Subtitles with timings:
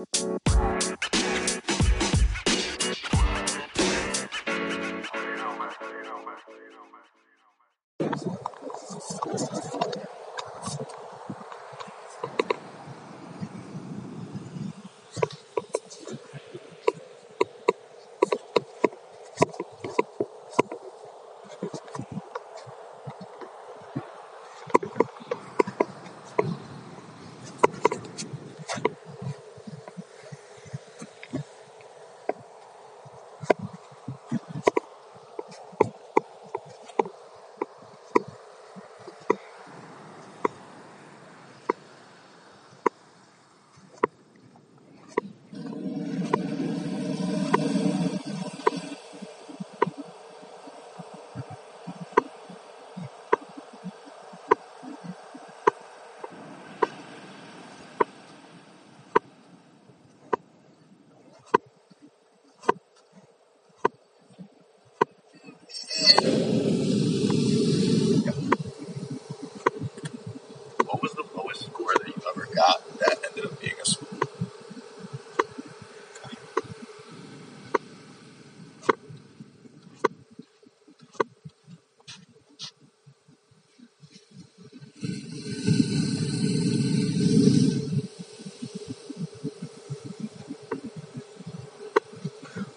[0.00, 0.79] Música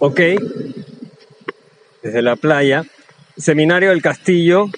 [0.05, 0.19] Ok,
[2.01, 2.83] desde la playa,
[3.37, 4.69] Seminario del Castillo,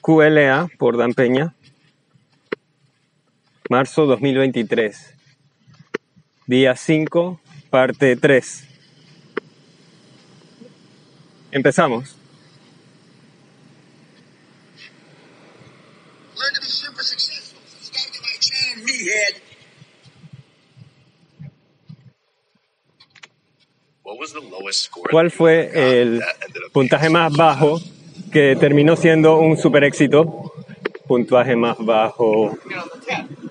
[0.00, 1.52] QLA por Dan Peña,
[3.68, 5.14] marzo 2023,
[6.46, 8.68] día 5, parte 3.
[11.50, 12.14] Empezamos.
[16.36, 17.58] Learn to be super successful.
[17.58, 19.43] To my channel, meathead.
[25.10, 26.20] ¿Cuál fue el
[26.72, 27.80] puntaje más bajo
[28.32, 30.52] que terminó siendo un super éxito?
[31.06, 32.56] Puntaje más bajo.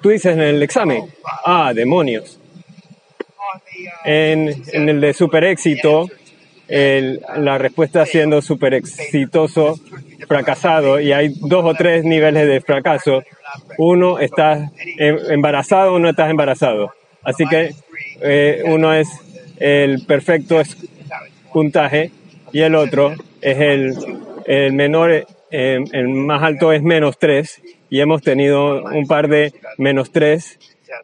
[0.02, 1.04] Tú dices en el examen.
[1.46, 2.40] Ah, demonios.
[4.06, 6.08] En, en el de super éxito,
[6.68, 9.80] el- la respuesta siendo super exitoso,
[10.28, 13.24] fracasado, y hay dos o tres niveles de fracaso.
[13.78, 16.92] Uno está em- embarazado, uno está embarazado.
[17.24, 17.72] Así que
[18.22, 19.08] eh, uno es
[19.58, 20.78] el perfecto es-
[21.52, 22.12] puntaje
[22.52, 23.96] y el otro es el,
[24.46, 25.12] el menor,
[25.52, 30.60] eh, el más alto es menos 3 y hemos tenido un par de menos 3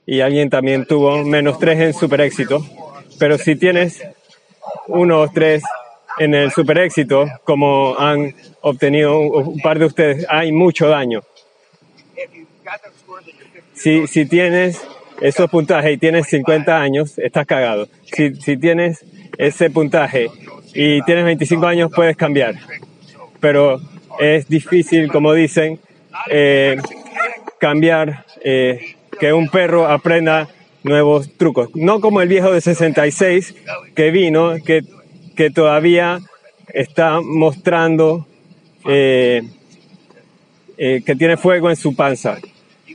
[0.05, 2.65] y alguien también tuvo menos 3 en super éxito.
[3.19, 4.01] Pero si tienes
[4.87, 5.63] uno o tres
[6.19, 11.21] en el super éxito, como han obtenido un par de ustedes, hay mucho daño.
[13.73, 14.81] Si, si tienes
[15.21, 17.87] esos puntajes y tienes 50 años, estás cagado.
[18.03, 19.05] Si, si tienes
[19.37, 20.29] ese puntaje
[20.73, 22.55] y tienes 25 años, puedes cambiar.
[23.39, 23.79] Pero
[24.19, 25.79] es difícil, como dicen,
[26.29, 26.77] eh,
[27.59, 30.47] cambiar, eh, que un perro aprenda
[30.83, 31.69] nuevos trucos.
[31.75, 33.55] No como el viejo de 66
[33.95, 34.83] que vino, que,
[35.35, 36.19] que todavía
[36.73, 38.27] está mostrando
[38.85, 39.43] eh,
[40.77, 42.37] que tiene fuego en su panza.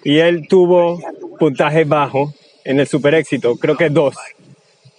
[0.02, 1.00] Y él tuvo
[1.38, 2.34] puntaje bajo
[2.64, 4.16] en el super éxito, creo que dos.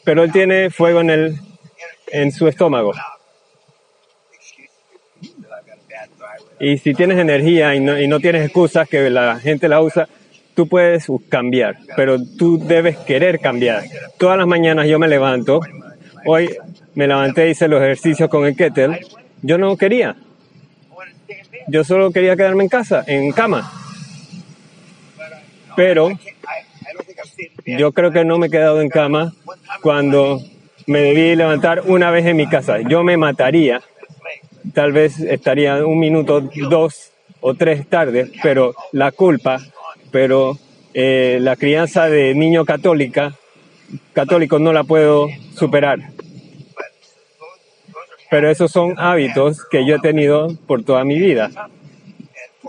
[0.04, 1.40] Pero él tiene fuego en, el,
[2.12, 2.94] en su estómago.
[6.60, 10.08] Y si tienes energía y no, y no tienes excusas que la gente la usa,
[10.54, 13.84] tú puedes cambiar, pero tú debes querer cambiar.
[14.18, 15.60] Todas las mañanas yo me levanto.
[16.26, 16.56] Hoy
[16.94, 19.02] me levanté y hice los ejercicios con el kettle.
[19.42, 20.16] Yo no quería.
[21.68, 23.85] Yo solo quería quedarme en casa, en cama.
[25.76, 26.10] Pero
[27.66, 29.34] yo creo que no me he quedado en cama
[29.82, 30.42] cuando
[30.88, 32.80] me debí levantar una vez en mi casa.
[32.82, 33.82] Yo me mataría.
[34.74, 39.60] Tal vez estaría un minuto, dos o tres tarde, pero la culpa,
[40.12, 40.58] pero
[40.94, 43.36] eh, la crianza de niño católica,
[44.14, 46.00] católico no la puedo superar.
[48.30, 51.52] Pero esos son hábitos que yo he tenido por toda mi vida.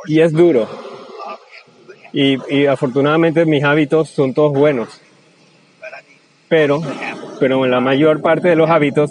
[0.07, 0.69] Y es duro.
[2.13, 5.01] Y, y afortunadamente mis hábitos son todos buenos.
[6.49, 6.81] Pero,
[7.41, 9.11] pero la mayor parte de los hábitos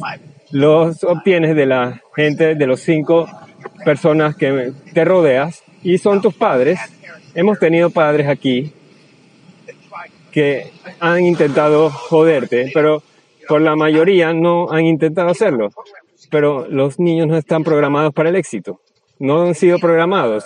[0.52, 3.28] los obtienes de la gente, de los cinco
[3.84, 6.80] personas que te rodeas y son tus padres.
[7.34, 8.72] Hemos tenido padres aquí
[10.32, 13.04] que han intentado joderte, pero
[13.48, 15.70] por la mayoría no han intentado hacerlo.
[16.30, 18.80] Pero los niños no están programados para el éxito.
[19.20, 20.46] No han sido programados.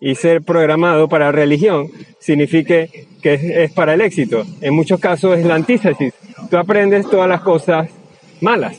[0.00, 2.86] Y ser programado para religión significa
[3.22, 4.44] que es, para el éxito.
[4.60, 6.14] En muchos casos es la antítesis.
[6.50, 7.88] Tú aprendes todas las cosas
[8.40, 8.78] malas.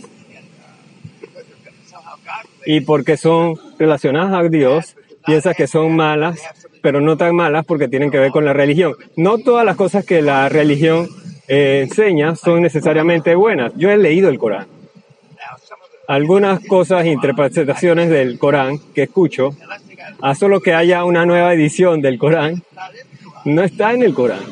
[2.66, 4.96] Y porque son relacionadas a Dios,
[5.26, 6.40] piensas que son malas,
[6.82, 8.94] pero no tan malas porque tienen que ver con la religión.
[9.16, 11.08] No todas las cosas que la religión
[11.48, 13.74] eh, enseña son necesariamente buenas.
[13.76, 14.81] Yo he leído el Corán.
[16.08, 19.56] Algunas cosas, interpretaciones del Corán que escucho,
[20.22, 22.64] a solo que haya una nueva edición del Corán,
[23.46, 24.44] no está en el Corán.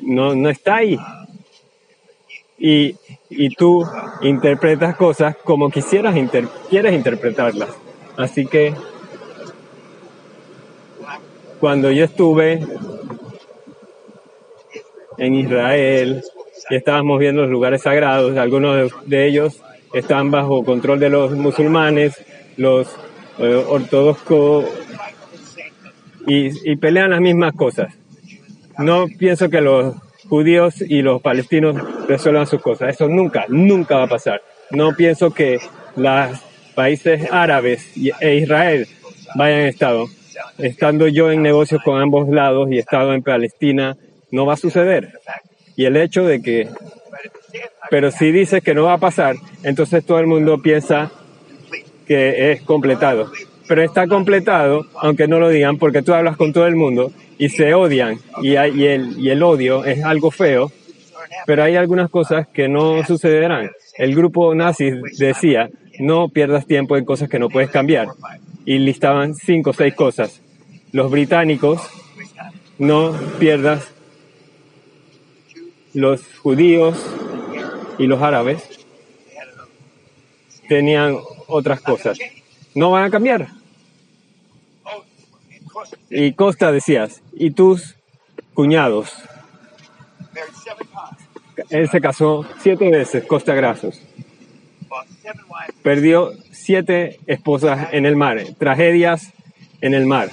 [0.00, 0.98] No, no está ahí.
[2.58, 2.96] Y,
[3.28, 3.84] y tú
[4.22, 7.70] interpretas cosas como quisieras inter- quieres interpretarlas.
[8.16, 8.74] Así que
[11.60, 12.64] cuando yo estuve
[15.18, 16.22] en Israel
[16.70, 19.60] y estábamos viendo los lugares sagrados, algunos de ellos
[19.92, 22.22] están bajo control de los musulmanes,
[22.56, 22.88] los
[23.38, 24.64] eh, ortodoxos
[26.26, 27.94] y, y pelean las mismas cosas.
[28.78, 29.94] No pienso que los
[30.28, 31.76] judíos y los palestinos
[32.08, 32.94] resuelvan sus cosas.
[32.94, 34.42] Eso nunca, nunca va a pasar.
[34.70, 35.58] No pienso que
[35.96, 36.40] los
[36.74, 38.88] países árabes e Israel
[39.34, 40.06] vayan a estado.
[40.58, 43.96] Estando yo en negocios con ambos lados y estado en Palestina,
[44.30, 45.12] no va a suceder.
[45.76, 46.68] Y el hecho de que,
[47.92, 51.12] pero si dices que no va a pasar, entonces todo el mundo piensa
[52.06, 53.30] que es completado.
[53.68, 57.50] Pero está completado, aunque no lo digan, porque tú hablas con todo el mundo y
[57.50, 60.72] se odian y, y el odio es algo feo,
[61.44, 63.70] pero hay algunas cosas que no sucederán.
[63.98, 65.68] El grupo nazi decía,
[65.98, 68.08] no pierdas tiempo en cosas que no puedes cambiar.
[68.64, 70.40] Y listaban cinco o seis cosas.
[70.92, 71.82] Los británicos,
[72.78, 73.92] no pierdas
[75.92, 76.96] los judíos
[77.98, 78.62] y los árabes
[80.68, 82.18] tenían otras cosas.
[82.74, 83.48] No van a cambiar.
[86.10, 87.96] Y Costa decías, y tus
[88.54, 89.12] cuñados.
[91.70, 94.00] Él se casó siete veces, Costa Grasos.
[95.82, 99.32] Perdió siete esposas en el mar, tragedias
[99.80, 100.30] en el mar,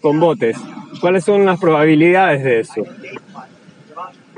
[0.00, 0.56] con botes.
[1.00, 2.84] ¿Cuáles son las probabilidades de eso?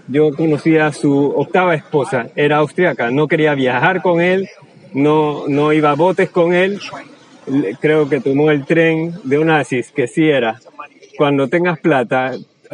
[0.07, 4.49] Yo conocí a su octava esposa, era austriaca, no quería viajar con él,
[4.93, 6.79] no, no iba a botes con él,
[7.81, 10.61] creo que tomó el tren de Onassis, que sí era.
[11.17, 12.33] Cuando tengas plata,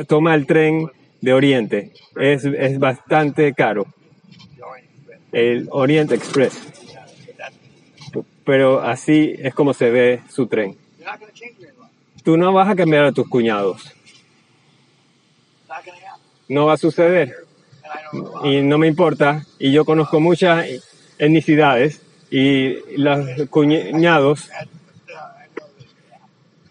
[0.09, 0.91] toma el tren
[1.21, 3.87] de Oriente, es, es bastante caro,
[5.31, 6.61] el Orient Express,
[8.45, 10.77] pero así es como se ve su tren.
[12.25, 13.95] Tú no vas a cambiar a tus cuñados,
[16.51, 17.37] no va a suceder.
[18.43, 19.47] Y no me importa.
[19.59, 20.67] Y yo conozco muchas
[21.17, 24.51] etnicidades y los cuñados,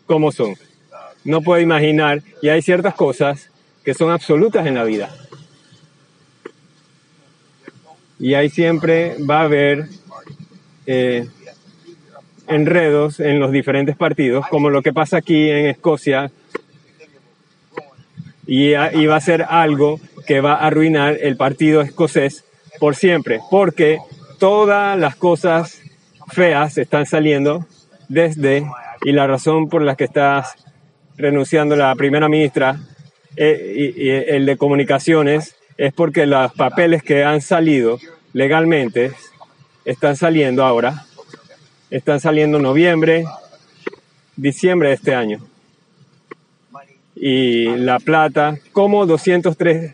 [0.05, 0.55] ¿cómo son?
[1.23, 2.21] No puedo imaginar.
[2.41, 3.49] Y hay ciertas cosas
[3.85, 5.09] que son absolutas en la vida.
[8.19, 9.87] Y ahí siempre va a haber
[10.87, 11.25] eh,
[12.47, 16.31] enredos en los diferentes partidos, como lo que pasa aquí en Escocia,
[18.51, 22.43] y, a- va a ser algo que va a arruinar el partido escocés
[22.79, 23.99] por siempre, porque
[24.39, 25.79] todas las cosas
[26.29, 27.67] feas están saliendo
[28.07, 28.65] desde,
[29.05, 30.55] y la razón por la que estás
[31.15, 32.79] renunciando la primera ministra
[33.35, 37.99] eh, y, el de comunicaciones es porque los papeles que han salido
[38.33, 39.11] legalmente
[39.85, 41.05] están saliendo ahora,
[41.91, 43.25] están saliendo en noviembre,
[44.35, 45.48] diciembre de este año
[47.19, 49.93] y la plata, como 203,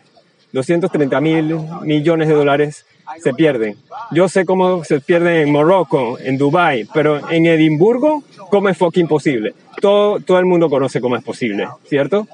[0.52, 2.86] 230 mil millones de dólares
[3.22, 3.76] se pierden.
[4.12, 9.08] Yo sé cómo se pierden en Morocco, en Dubai, pero en Edimburgo, ¿cómo es fucking
[9.08, 9.54] posible?
[9.80, 12.28] Todo, todo el mundo conoce cómo es posible, ¿cierto?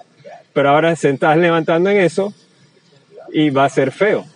[0.53, 2.35] Pero ahora se están levantando en eso
[3.33, 4.27] y va a ser feo,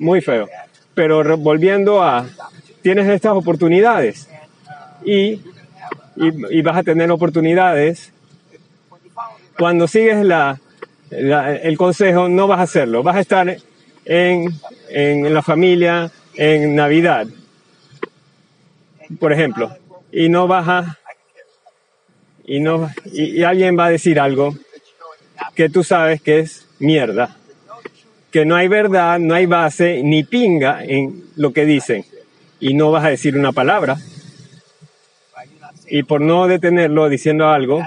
[0.00, 0.48] muy feo.
[0.94, 2.26] Pero volviendo a,
[2.82, 4.28] tienes estas oportunidades
[5.04, 5.40] y,
[6.16, 8.12] y, y vas a tener oportunidades
[9.58, 10.60] cuando sigues la,
[11.10, 13.02] la- el consejo, no vas a hacerlo.
[13.02, 13.56] Vas a estar
[14.04, 14.48] en,
[14.90, 17.26] en la familia en Navidad,
[19.20, 19.76] por ejemplo,
[20.10, 20.98] y no vas a,
[22.44, 24.54] y, no, y, y alguien va a decir algo
[25.54, 27.36] que tú sabes que es mierda,
[28.32, 32.04] que no hay verdad, no hay base ni pinga en lo que dicen,
[32.60, 33.96] y no vas a decir una palabra.
[35.86, 37.86] Y por no detenerlo diciendo algo,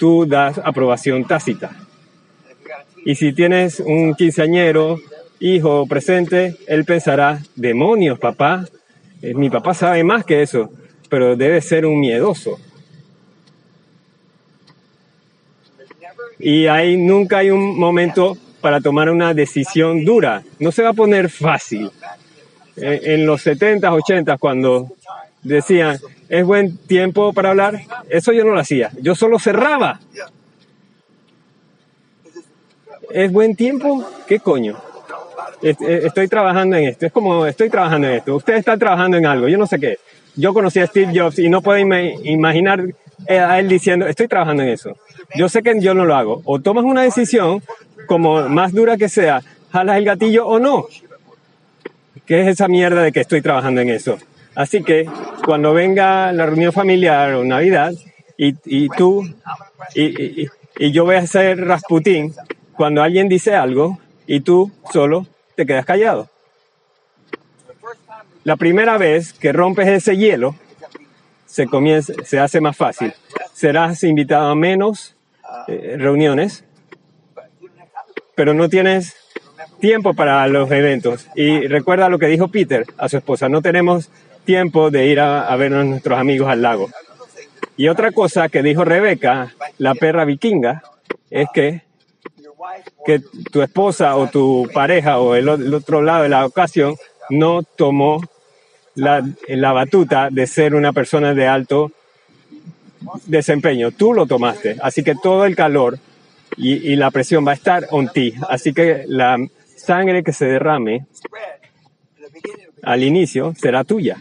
[0.00, 1.70] tú das aprobación tácita.
[3.04, 4.98] Y si tienes un quinceañero,
[5.38, 8.64] hijo presente, él pensará, demonios, papá,
[9.20, 10.70] eh, mi papá sabe más que eso.
[11.10, 12.58] pero debe ser un miedoso.
[16.38, 20.44] Y ahí nunca hay un momento para tomar una decisión dura.
[20.60, 21.90] No se va a poner fácil.
[22.76, 24.92] En, en los 70s, 80s, cuando
[25.42, 28.90] decían, es buen tiempo para hablar, eso yo no lo hacía.
[29.00, 30.00] Yo solo cerraba.
[33.10, 34.04] ¿Es buen tiempo?
[34.26, 34.76] ¿Qué coño?
[35.62, 37.06] Eh, Estoy trabajando en esto.
[37.06, 38.36] Es como estoy trabajando en esto.
[38.36, 39.48] Usted está trabajando en algo.
[39.48, 39.98] Yo no sé qué.
[40.36, 42.84] Yo conocí a Steve Jobs y no puedo ima- imaginar
[43.26, 44.96] eh, a él diciendo, estoy trabajando en eso.
[45.34, 46.40] Yo sé que yo no lo hago.
[46.44, 47.62] O tomas una decisión,
[48.06, 49.42] como más dura que sea,
[49.72, 50.86] jalas el gatillo o no.
[52.26, 54.18] ¿Qué es esa mierda de que estoy trabajando en eso?
[54.54, 55.08] Así que
[55.44, 57.92] cuando venga la reunión familiar o Navidad
[58.36, 59.24] y, y tú
[59.94, 60.02] y,
[60.42, 62.34] y- y- yo voy a ser Rasputín,
[62.76, 65.26] cuando alguien dice algo y tú solo
[65.56, 66.28] te quedas callado.
[68.44, 70.54] La primera vez que rompes ese hielo,
[71.46, 73.12] se comienza, se hace más fácil.
[73.52, 75.14] Serás invitado a menos
[75.68, 76.64] eh, reuniones,
[78.34, 79.14] pero no tienes
[79.80, 81.26] tiempo para los eventos.
[81.34, 84.08] Y recuerda lo que dijo Peter a su esposa, no tenemos
[84.54, 86.90] tiempo de ir a, a ver nuestros amigos al lago.
[87.76, 90.82] Y otra cosa que dijo Rebeca, la perra vikinga,
[91.30, 91.82] es que,
[93.06, 93.20] que
[93.52, 96.96] tu esposa o tu pareja o el, o- el otro lado de la ocasión
[97.30, 98.20] no tomó
[98.96, 101.92] la, la batuta de ser una persona de alto
[103.26, 103.92] desempeño.
[103.92, 104.76] Tú lo tomaste.
[104.82, 105.98] Así que todo el calor
[106.56, 108.34] y, y la presión va a estar on ti.
[108.48, 109.36] Así que la
[109.76, 111.06] sangre que se derrame
[112.82, 114.16] al inicio será tuya.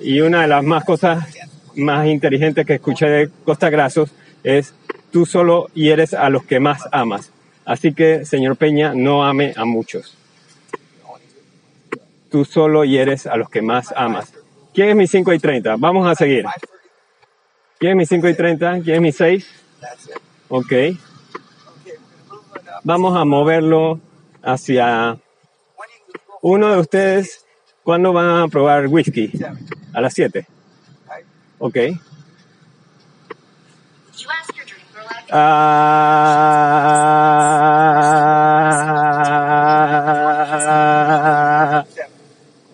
[0.00, 1.26] Y una de las más cosas
[1.76, 4.10] más inteligentes que escuché de Costa Grasos
[4.42, 4.74] es
[5.12, 7.30] tú solo hieres a los que más amas.
[7.64, 10.16] Así que, señor Peña, no ame a muchos.
[12.30, 14.32] Tú solo hieres a los que más amas.
[14.72, 15.76] ¿Quién es mi 5 y 30?
[15.76, 16.44] Vamos a seguir.
[17.78, 18.80] ¿Quién es mi 5 y 30?
[18.82, 19.46] ¿Quién es mi 6?
[20.48, 20.72] Ok.
[22.84, 24.00] Vamos a moverlo
[24.42, 25.18] hacia
[26.40, 27.44] uno de ustedes.
[27.82, 29.32] ¿Cuándo van a probar whisky?
[29.92, 30.46] A las 7.
[31.58, 31.76] Ok.
[35.32, 36.64] Ah,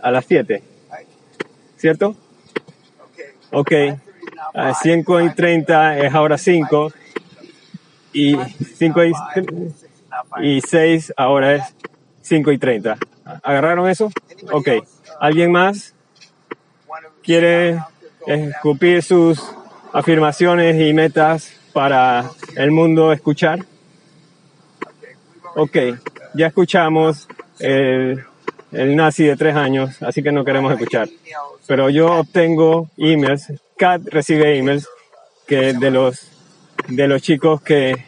[0.03, 0.63] a las 7.
[1.77, 2.15] ¿Cierto?
[3.51, 3.73] Ok.
[4.55, 6.93] A 5 y 30 es ahora 5.
[8.13, 8.37] Y
[8.79, 9.13] 5 y,
[10.43, 11.63] y 6 ahora es
[12.23, 12.97] 5 y 30.
[13.43, 14.11] ¿Agarraron eso?
[14.53, 14.69] Ok.
[15.21, 15.96] ¿Alguien más
[17.27, 17.79] quiere
[18.27, 19.43] escupir sus
[19.93, 23.59] afirmaciones y metas para el mundo escuchar?
[25.57, 25.77] Ok,
[26.35, 27.29] ya escuchamos
[27.59, 28.25] el,
[28.73, 31.09] el nazi de tres años, así que no queremos escuchar.
[31.67, 34.87] Pero yo obtengo emails, Kat recibe emails
[35.47, 36.31] que de los
[36.89, 38.05] de los chicos que,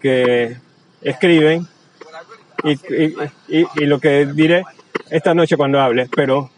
[0.00, 0.56] que
[1.02, 1.68] escriben
[2.64, 3.14] y, y,
[3.48, 4.64] y- y lo que diré
[5.10, 6.50] esta noche cuando hable, pero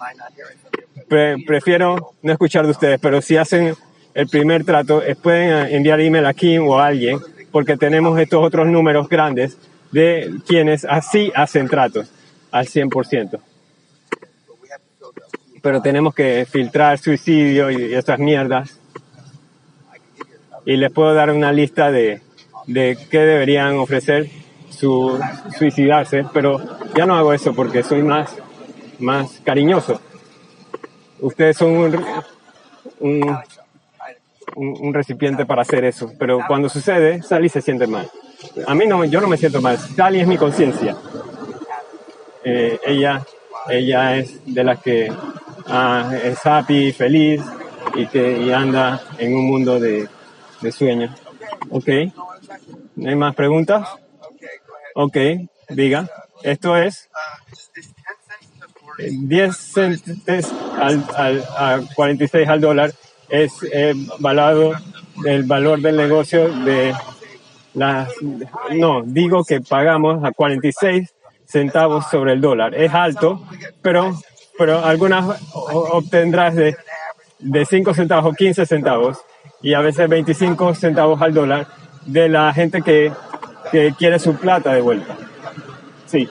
[1.09, 3.75] pre- prefiero no escuchar de ustedes, pero si hacen
[4.15, 7.19] el primer trato, eh, pueden enviar email a Kim o a alguien,
[7.51, 9.57] porque tenemos estos otros números grandes
[9.93, 12.11] de quienes así hacen tratos
[12.51, 13.39] al 100%.
[15.63, 18.79] Pero tenemos que filtrar suicidio y, y esas mierdas.
[20.67, 22.21] Y les puedo dar una lista de,
[22.67, 24.29] de qué deberían ofrecer
[24.71, 25.19] su
[25.57, 26.61] suicidarse, pero
[26.97, 28.37] ya no hago eso porque soy más,
[28.99, 30.01] más cariñoso.
[31.21, 31.71] Ustedes son
[33.01, 33.39] un,
[34.57, 38.11] un, recipiente para hacer eso, pero cuando sucede, Sally se siente mal.
[38.67, 39.79] A mí no, yo no me siento mal.
[39.79, 40.97] Sally es mi conciencia.
[42.45, 43.25] Eh, ella,
[43.69, 45.11] ella es de las que
[45.67, 47.43] ah, es happy, feliz
[47.95, 50.09] y que y anda en un mundo de,
[50.61, 51.13] de sueños.
[51.71, 51.89] Ok.
[52.97, 53.89] ¿No hay más preguntas?
[54.95, 55.17] Ok,
[55.71, 56.09] diga.
[56.43, 57.09] Esto es
[58.99, 62.93] eh, 10 centes al, a 46 al dólar
[63.29, 63.95] es eh,
[65.25, 66.95] el valor del negocio de
[67.75, 68.09] las
[68.73, 71.13] no digo que pagamos a 46
[71.47, 72.75] centavos sobre el dólar.
[72.75, 73.43] Es alto
[73.83, 74.15] pero
[74.57, 76.77] pero algunas obtendrás de
[77.39, 79.19] de 5 centavos o 15 centavos
[79.61, 81.67] y a veces 25 centavos al dólar
[82.07, 83.13] de la gente que,
[83.73, 85.17] que quiere su plata de vuelta.
[86.07, 86.29] Sí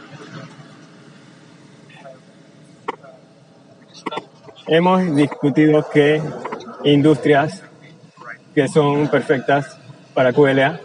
[4.67, 6.21] hemos discutido que
[6.83, 7.63] industrias
[8.53, 9.77] que son perfectas
[10.13, 10.79] para QLA,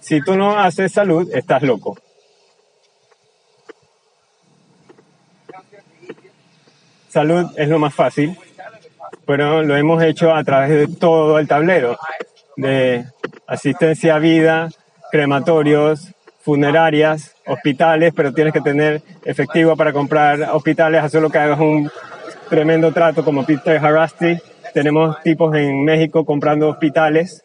[0.00, 1.96] si tú no haces salud, estás loco.
[7.08, 8.38] Salud es lo más fácil
[9.26, 11.98] pero lo hemos hecho a través de todo el tablero
[12.56, 13.04] de
[13.46, 14.70] asistencia a vida,
[15.10, 21.58] crematorios, funerarias, hospitales, pero tienes que tener efectivo para comprar hospitales, a solo que hagas
[21.58, 21.90] un
[22.48, 24.38] tremendo trato como Peter Harasti.
[24.72, 27.42] Tenemos tipos en México comprando hospitales.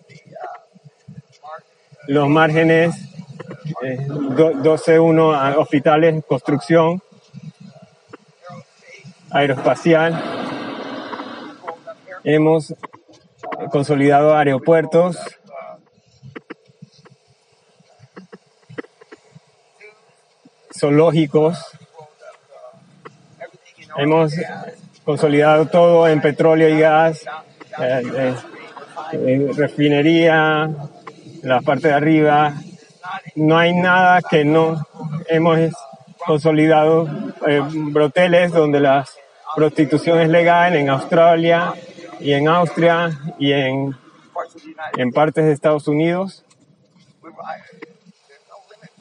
[2.07, 2.95] Los márgenes,
[3.83, 7.01] eh, do- 12-1 a hospitales, construcción,
[9.29, 10.21] aeroespacial.
[12.23, 12.73] Hemos
[13.71, 15.17] consolidado aeropuertos,
[20.77, 21.57] zoológicos.
[23.97, 24.33] Hemos
[25.03, 27.25] consolidado todo en petróleo y gas,
[27.79, 28.35] eh,
[29.13, 30.69] eh, refinería,
[31.43, 32.53] la parte de arriba.
[33.35, 34.85] No hay nada que no
[35.27, 35.73] hemos
[36.25, 37.09] consolidado
[37.47, 39.05] eh, broteles donde la
[39.55, 41.73] prostitución es legal en Australia
[42.19, 43.95] y en Austria y en,
[44.97, 46.45] en partes de Estados Unidos.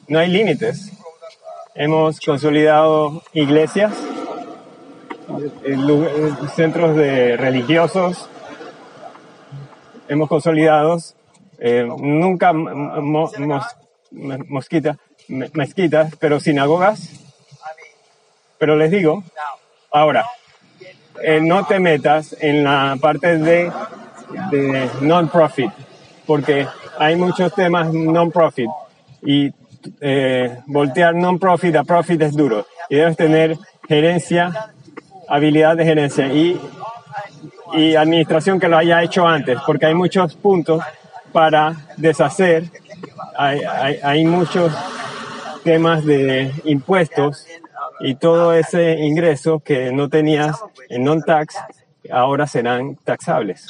[0.07, 0.91] No hay límites.
[1.73, 3.93] Hemos consolidado iglesias,
[6.55, 8.29] centros de religiosos.
[10.07, 10.97] Hemos consolidado
[11.59, 13.77] eh, nunca mo- mo- mos-
[15.53, 17.09] mezquitas, pero sinagogas.
[18.57, 19.23] Pero les digo,
[19.91, 20.25] ahora,
[21.23, 23.71] eh, no te metas en la parte de,
[24.51, 25.71] de non-profit,
[26.27, 26.67] porque
[26.99, 28.69] hay muchos temas non-profit
[29.23, 29.51] y
[29.99, 33.57] eh, voltear non-profit a profit es duro y debes tener
[33.87, 34.73] gerencia,
[35.31, 36.59] habilidad de gerencia y,
[37.73, 40.83] y administración que lo haya hecho antes, porque hay muchos puntos
[41.31, 42.65] para deshacer,
[43.37, 43.61] hay,
[44.03, 44.73] hay, muchos
[45.63, 47.47] temas de impuestos
[48.01, 50.59] y todo ese ingreso que no tenías
[50.89, 51.55] en non-tax
[52.11, 53.67] ahora serán taxables.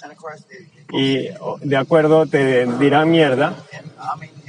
[0.91, 3.53] Y o, de acuerdo te dirán mierda,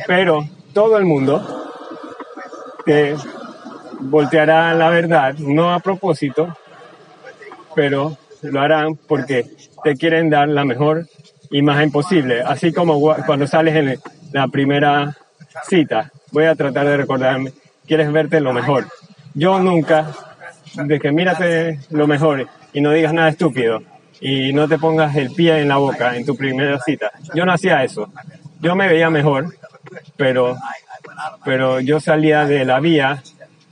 [0.07, 1.69] pero todo el mundo
[2.87, 3.15] te
[4.01, 6.57] volteará la verdad, no a propósito,
[7.75, 9.47] pero lo harán porque
[9.85, 11.07] te quieren dar la mejor
[11.51, 12.43] imagen posible.
[12.43, 13.99] Así como cuando sales en
[14.33, 15.17] la primera
[15.69, 17.53] cita, voy a tratar de recordarme,
[17.87, 18.87] quieres verte lo mejor.
[19.35, 20.09] Yo nunca,
[20.75, 23.83] de que mírate lo mejor y no digas nada estúpido
[24.21, 27.11] y no te pongas el pie en la boca en tu primera cita.
[27.35, 28.09] Yo no hacía eso.
[28.61, 29.47] Yo me veía mejor,
[30.17, 30.57] pero,
[31.45, 33.23] pero yo salía de la vía.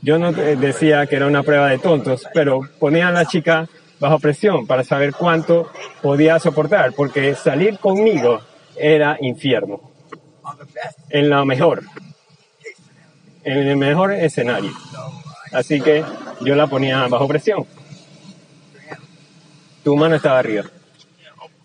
[0.02, 3.68] Yo no te- decía que era una prueba de tontos, pero ponía a la chica
[4.00, 5.70] bajo presión para saber cuánto
[6.02, 8.40] podía soportar, porque salir conmigo
[8.76, 9.80] era infierno.
[11.10, 11.82] En la mejor,
[13.44, 14.72] en el mejor escenario.
[15.52, 16.04] Así que
[16.40, 17.66] yo la ponía bajo presión.
[19.84, 20.64] Tu mano estaba arriba.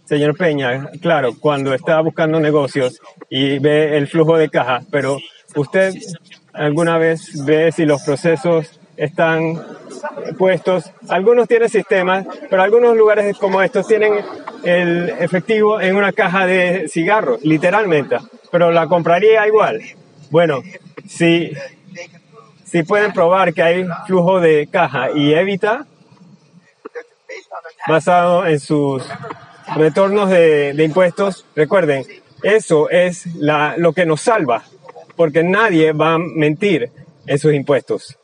[0.05, 5.17] Señor Peña, claro, cuando está buscando negocios y ve el flujo de caja, pero
[5.55, 5.93] usted
[6.53, 9.61] alguna vez ve si los procesos están
[10.37, 10.91] puestos.
[11.09, 14.13] Algunos tienen sistemas, pero algunos lugares como estos tienen
[14.63, 18.17] el efectivo en una caja de cigarros, literalmente.
[18.51, 19.81] Pero la compraría igual.
[20.29, 20.61] Bueno,
[21.07, 21.51] si,
[22.63, 25.85] si pueden probar que hay flujo de caja y evita,
[27.87, 29.03] basado en sus
[29.75, 32.05] retornos de, de impuestos, recuerden,
[32.43, 34.63] eso es la, lo que nos salva,
[35.15, 36.91] porque nadie va a mentir
[37.25, 38.17] en sus impuestos.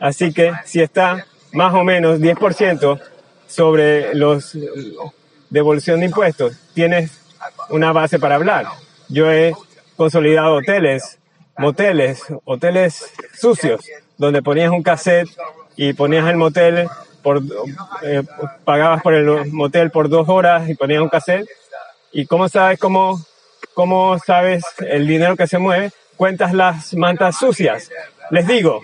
[0.00, 3.00] Así que si está más o menos 10%
[3.46, 4.56] sobre los
[5.50, 7.20] devolución de impuestos, tienes
[7.70, 8.66] una base para hablar.
[9.08, 9.52] Yo he
[9.96, 11.18] consolidado hoteles,
[11.56, 13.84] moteles, hoteles sucios,
[14.18, 15.28] donde ponías un cassette
[15.76, 16.88] y ponías el motel
[18.02, 18.22] eh,
[18.64, 21.48] pagabas por el motel por dos horas y ponías un cassette.
[22.12, 23.24] ¿Y cómo sabes cómo,
[23.74, 25.90] cómo sabes el dinero que se mueve?
[26.16, 27.90] Cuentas las mantas sucias.
[28.30, 28.80] Les digo,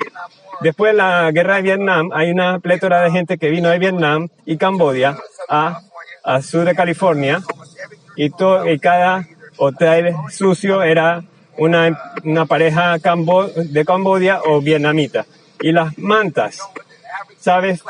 [0.61, 4.29] después de la guerra de Vietnam, hay una plétora de gente que vino de Vietnam
[4.45, 5.17] y Camboya
[5.49, 5.81] a,
[6.25, 7.41] a sur de California
[8.17, 9.27] y, to- y cada
[9.57, 11.23] hotel sucio era
[11.57, 15.27] una, una pareja de Camboya o vietnamita.
[15.61, 16.61] Y las mantas,
[17.39, 17.83] ¿sabes?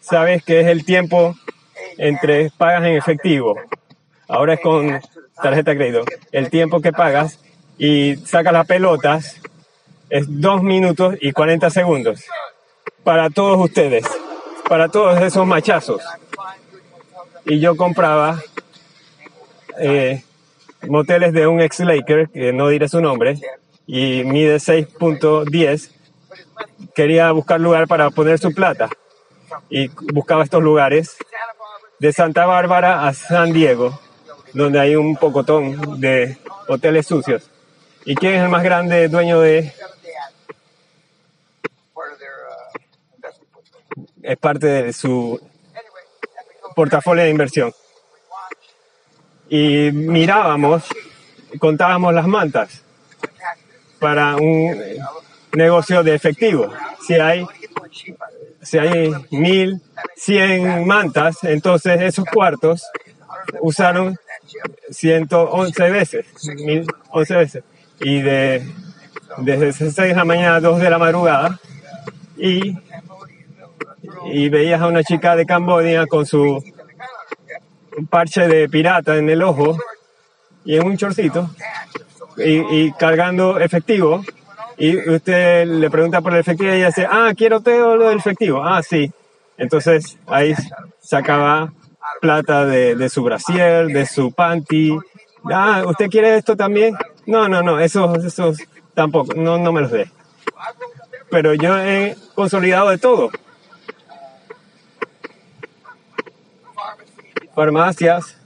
[0.00, 1.34] Sabes que es el tiempo
[1.96, 3.56] entre pagas en efectivo.
[4.28, 5.00] Ahora es con
[5.40, 6.04] tarjeta de crédito.
[6.32, 7.38] El tiempo que pagas
[7.78, 9.40] y sacas las pelotas
[10.12, 12.22] es dos minutos y 40 segundos.
[13.02, 14.04] Para todos ustedes,
[14.68, 16.02] para todos esos machazos.
[17.46, 18.38] Y yo compraba
[19.80, 20.22] eh,
[20.86, 23.38] moteles de un ex Laker, que no diré su nombre,
[23.86, 25.90] y mide 6.10.
[26.94, 28.90] Quería buscar lugar para poner su plata.
[29.70, 31.16] Y buscaba estos lugares
[32.00, 33.98] de Santa Bárbara a San Diego,
[34.52, 36.36] donde hay un pocotón de
[36.68, 37.48] hoteles sucios.
[38.04, 39.72] ¿Y quién es el más grande dueño de?
[44.22, 45.40] Es parte de su
[46.74, 47.72] portafolio de inversión.
[49.48, 50.84] Y mirábamos,
[51.58, 52.82] contábamos las mantas
[53.98, 54.76] para un
[55.52, 56.72] negocio de efectivo.
[57.06, 57.46] Si hay,
[58.62, 59.80] si hay mil
[60.16, 62.82] cien mantas, entonces esos cuartos
[63.60, 64.16] usaron
[64.90, 67.64] 111 veces, 1011 veces.
[68.00, 68.66] Y de,
[69.38, 71.60] desde 6 de la mañana a 2 de la madrugada,
[72.36, 72.76] y,
[74.32, 76.62] y veías a una chica de Cambodia con su
[78.10, 79.76] parche de pirata en el ojo
[80.64, 81.50] y en un chorcito
[82.38, 84.22] y, y cargando efectivo
[84.78, 88.18] y usted le pregunta por el efectivo y ella dice, ah, quiero todo lo del
[88.18, 88.64] efectivo.
[88.64, 89.12] Ah, sí.
[89.56, 90.54] Entonces ahí
[91.00, 91.72] sacaba
[92.20, 94.96] plata de, de su brasier, de su panty.
[95.52, 96.96] Ah, ¿usted quiere esto también?
[97.26, 98.58] No, no, no, esos, esos
[98.94, 100.10] tampoco, no, no me los dé.
[101.30, 103.30] Pero yo he consolidado de todo.
[107.54, 108.36] Farmacias,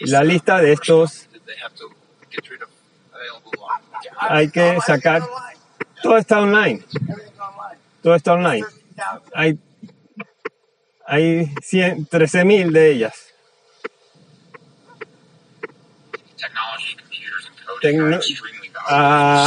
[0.00, 1.28] la lista de estos
[4.18, 5.22] hay que sacar.
[6.02, 6.84] Todo está online.
[8.02, 8.66] Todo está online.
[8.66, 9.24] 13,000.
[9.34, 9.58] Hay,
[11.06, 13.14] hay 13.000 de ellas.
[17.80, 18.20] Tecno-.
[18.90, 19.38] Ah,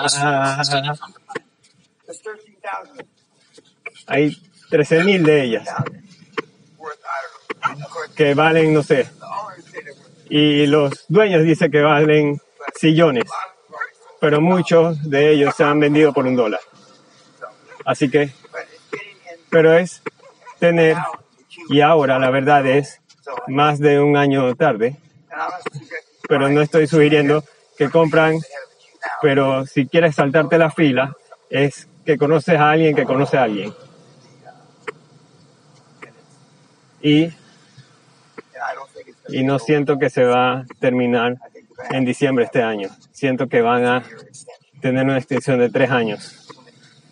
[0.00, 0.14] There's
[0.68, 1.15] 13,000
[4.06, 4.36] hay
[4.70, 5.68] 13.000 de ellas
[8.14, 9.06] que valen, no sé.
[10.28, 12.40] Y los dueños dicen que valen
[12.74, 13.24] sillones,
[14.20, 16.60] pero muchos de ellos se han vendido por un dólar.
[17.84, 18.30] Así que,
[19.50, 20.02] pero es
[20.58, 20.96] tener,
[21.68, 23.00] y ahora la verdad es
[23.46, 24.96] más de un año tarde,
[26.28, 27.44] pero no estoy sugiriendo
[27.78, 28.40] que compran,
[29.22, 31.14] pero si quieres saltarte la fila,
[31.50, 33.72] es que conoces a alguien que conoce a alguien.
[37.06, 37.32] Y,
[39.28, 41.36] y no siento que se va a terminar
[41.90, 42.88] en diciembre este año.
[43.12, 44.02] Siento que van a
[44.80, 46.48] tener una extensión de tres años,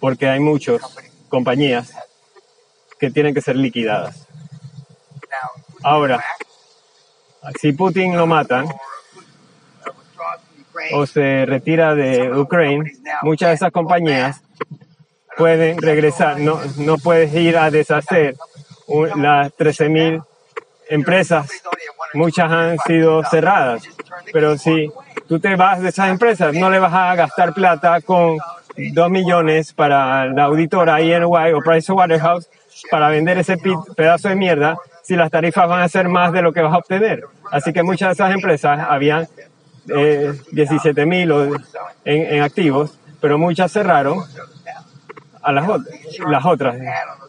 [0.01, 0.83] porque hay muchas
[1.29, 1.95] compañías
[2.99, 4.27] que tienen que ser liquidadas.
[5.85, 6.25] Ahora,
[7.61, 8.67] si Putin lo matan
[10.93, 12.91] o se retira de Ucrania,
[13.23, 14.43] muchas de esas compañías
[15.37, 16.41] pueden regresar.
[16.41, 18.35] No, no puedes ir a deshacer
[19.17, 20.23] las 13.000
[20.89, 21.49] empresas.
[22.15, 23.83] Muchas han sido cerradas.
[24.33, 24.91] Pero si
[25.29, 28.39] tú te vas de esas empresas, no le vas a gastar plata con
[28.77, 32.49] 2 millones para la auditora INY o Pricewaterhouse
[32.91, 33.57] para vender ese
[33.97, 36.79] pedazo de mierda si las tarifas van a ser más de lo que vas a
[36.79, 37.25] obtener.
[37.51, 39.29] Así que muchas de esas empresas habían
[39.95, 41.33] eh, 17 mil
[42.05, 44.25] en activos, pero muchas cerraron
[45.45, 45.67] a las,
[46.29, 46.77] las otras.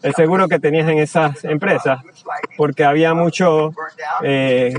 [0.02, 2.00] El seguro que tenías en esas empresas,
[2.56, 3.72] porque había mucho
[4.22, 4.74] eh,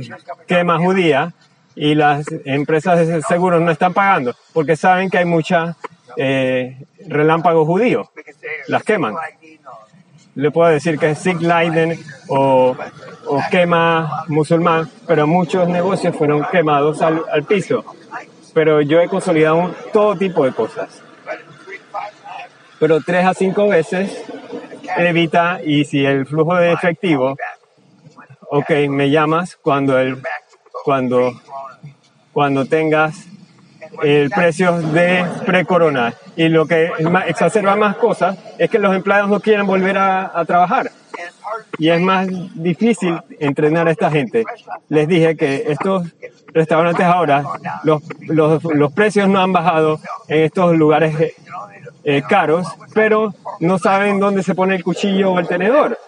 [0.47, 1.33] quema judía
[1.75, 5.75] y las empresas de seguro no están pagando, porque saben que hay mucha
[6.17, 8.07] eh, relámpagos judíos.
[8.67, 9.15] Las queman.
[10.35, 12.75] Le puedo decir que es Sig Leiden o,
[13.25, 17.83] o quema musulmán, pero muchos negocios fueron quemados al, al piso.
[18.53, 21.01] Pero yo he consolidado un- todo tipo de cosas.
[22.79, 24.23] Pero tres a cinco veces
[24.97, 27.35] evita y si el flujo de efectivo,
[28.49, 30.21] ok, me llamas cuando el,
[30.83, 31.33] cuando,
[32.31, 33.25] cuando tengas
[34.03, 36.13] el precio de pre-corona.
[36.35, 36.91] Y lo que
[37.27, 40.91] exacerba más cosas es que los empleados no quieren volver a, a trabajar.
[41.79, 44.43] Y es más difícil entrenar a esta gente.
[44.89, 46.07] Les dije que estos
[46.53, 47.43] restaurantes ahora,
[47.83, 51.15] los, los, los precios no han bajado en estos lugares
[52.09, 55.99] eh, caros, pero no saben dónde se pone el cuchillo o el tenedor.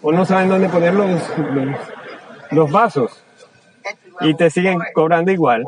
[0.00, 1.20] O no saben dónde poner los,
[2.50, 3.22] los, vasos.
[4.22, 5.64] Y te siguen cobrando igual.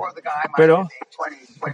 [0.56, 0.88] Pero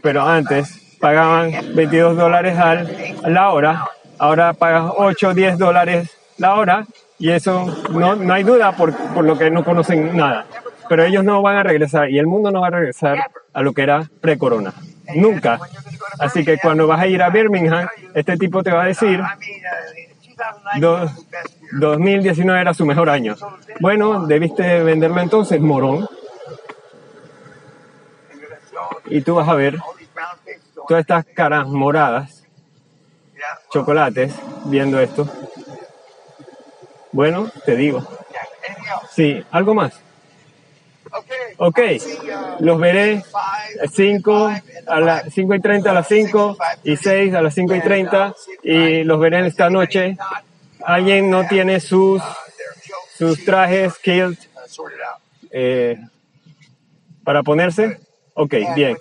[0.03, 2.85] pero antes pagaban 22 dólares a
[3.29, 3.85] la hora,
[4.19, 6.87] ahora pagas 8 o 10 dólares la hora
[7.21, 10.47] y eso no, no hay duda por, por lo que no conocen nada.
[10.89, 13.73] Pero ellos no van a regresar y el mundo no va a regresar a lo
[13.73, 14.73] que era pre-corona.
[15.15, 15.61] Nunca.
[16.19, 19.21] Así que cuando vas a ir a Birmingham, este tipo te va a decir,
[20.79, 21.09] do-
[21.79, 23.35] 2019 era su mejor año.
[23.81, 26.09] Bueno, debiste venderlo entonces, morón.
[29.07, 29.79] Y tú vas a ver
[30.89, 32.45] todas estas caras moradas
[33.73, 34.35] chocolates
[34.67, 35.29] viendo esto.
[37.13, 38.03] Bueno, te digo.
[39.11, 39.93] Sí, algo más.
[41.59, 41.79] Ok,
[42.61, 43.23] los veré
[43.93, 44.53] 5
[44.87, 48.35] a las 5 y 30 a las 5 y 6 a las 5 y 30
[48.63, 50.17] y los veré esta noche.
[50.85, 52.23] ¿Alguien no tiene sus,
[53.17, 54.41] sus trajes kilt
[55.51, 55.99] eh,
[57.23, 58.01] para ponerse?
[58.35, 58.99] Ok, bien.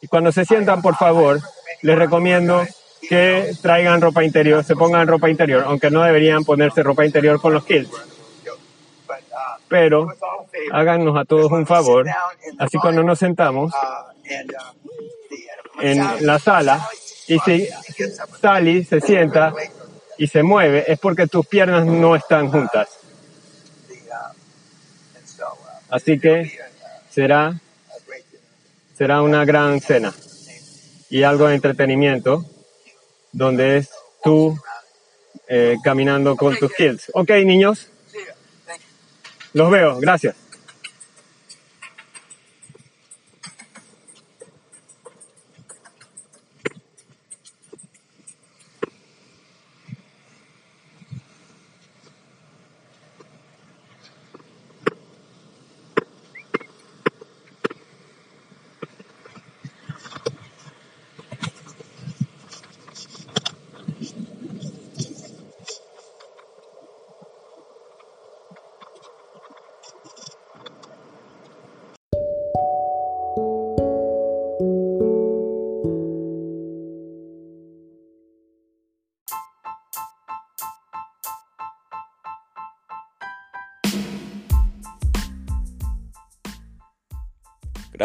[0.00, 1.40] Y cuando se sientan, por favor,
[1.82, 2.66] les recomiendo
[3.08, 7.54] que traigan ropa interior, se pongan ropa interior, aunque no deberían ponerse ropa interior con
[7.54, 8.15] los kilts.
[9.68, 10.08] Pero
[10.72, 12.06] háganos a todos un favor,
[12.58, 13.72] así cuando nos sentamos
[15.80, 16.88] en la sala
[17.26, 17.68] y si
[18.40, 19.52] Sally se sienta
[20.18, 22.88] y se mueve, es porque tus piernas no están juntas.
[25.88, 26.58] Así que
[27.10, 27.60] será,
[28.96, 30.12] será una gran cena
[31.10, 32.44] y algo de entretenimiento
[33.32, 33.90] donde es
[34.22, 34.58] tú
[35.48, 37.10] eh, caminando con tus kilts.
[37.14, 38.34] Ok, niños, See ya.
[38.66, 39.45] Thank you.
[39.56, 39.98] Los veo.
[39.98, 40.45] Gracias.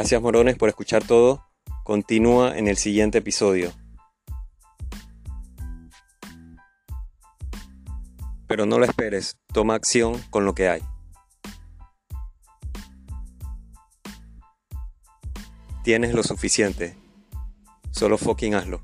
[0.01, 1.45] Gracias morones por escuchar todo.
[1.83, 3.71] Continúa en el siguiente episodio.
[8.47, 10.81] Pero no lo esperes, toma acción con lo que hay.
[15.83, 16.97] Tienes lo suficiente.
[17.91, 18.81] Solo fucking hazlo.